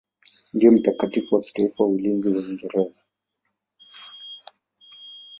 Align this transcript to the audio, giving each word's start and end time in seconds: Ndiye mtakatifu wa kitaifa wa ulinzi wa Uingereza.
Ndiye 0.53 0.71
mtakatifu 0.71 1.35
wa 1.35 1.41
kitaifa 1.41 1.83
wa 1.83 1.89
ulinzi 1.89 2.29
wa 2.29 2.35
Uingereza. 2.35 3.01